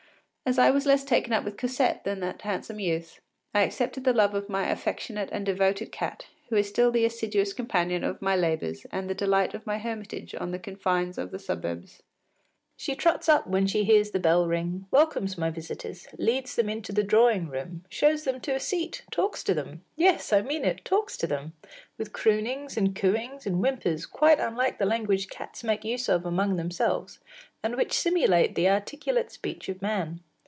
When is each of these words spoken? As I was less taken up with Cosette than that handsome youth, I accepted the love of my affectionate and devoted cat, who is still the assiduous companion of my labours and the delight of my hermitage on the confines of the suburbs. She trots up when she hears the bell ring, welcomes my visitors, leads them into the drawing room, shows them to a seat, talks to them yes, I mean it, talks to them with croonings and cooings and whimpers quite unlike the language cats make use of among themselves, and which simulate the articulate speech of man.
As 0.43 0.57
I 0.59 0.69
was 0.71 0.85
less 0.85 1.05
taken 1.05 1.31
up 1.31 1.45
with 1.45 1.55
Cosette 1.55 2.03
than 2.03 2.19
that 2.21 2.41
handsome 2.41 2.77
youth, 2.79 3.21
I 3.53 3.61
accepted 3.61 4.03
the 4.03 4.11
love 4.11 4.33
of 4.33 4.49
my 4.49 4.67
affectionate 4.67 5.29
and 5.31 5.45
devoted 5.45 5.93
cat, 5.93 6.25
who 6.49 6.57
is 6.57 6.67
still 6.67 6.91
the 6.91 7.05
assiduous 7.05 7.53
companion 7.53 8.03
of 8.03 8.21
my 8.21 8.35
labours 8.35 8.85
and 8.91 9.09
the 9.09 9.13
delight 9.15 9.53
of 9.53 9.65
my 9.65 9.77
hermitage 9.77 10.35
on 10.35 10.51
the 10.51 10.59
confines 10.59 11.17
of 11.17 11.31
the 11.31 11.39
suburbs. 11.39 12.03
She 12.75 12.95
trots 12.95 13.29
up 13.29 13.47
when 13.47 13.65
she 13.65 13.85
hears 13.85 14.11
the 14.11 14.19
bell 14.19 14.45
ring, 14.45 14.87
welcomes 14.91 15.37
my 15.37 15.51
visitors, 15.51 16.05
leads 16.17 16.55
them 16.55 16.67
into 16.67 16.91
the 16.91 17.03
drawing 17.03 17.47
room, 17.47 17.85
shows 17.87 18.25
them 18.25 18.41
to 18.41 18.55
a 18.55 18.59
seat, 18.59 19.03
talks 19.09 19.45
to 19.45 19.53
them 19.53 19.85
yes, 19.95 20.33
I 20.33 20.41
mean 20.41 20.65
it, 20.65 20.83
talks 20.83 21.15
to 21.17 21.27
them 21.27 21.53
with 21.97 22.11
croonings 22.11 22.75
and 22.75 22.93
cooings 22.93 23.45
and 23.45 23.57
whimpers 23.61 24.05
quite 24.05 24.39
unlike 24.41 24.79
the 24.79 24.85
language 24.85 25.29
cats 25.29 25.63
make 25.63 25.85
use 25.85 26.09
of 26.09 26.25
among 26.25 26.57
themselves, 26.57 27.19
and 27.63 27.77
which 27.77 27.93
simulate 27.93 28.55
the 28.55 28.67
articulate 28.67 29.31
speech 29.31 29.69
of 29.69 29.81
man. 29.81 30.19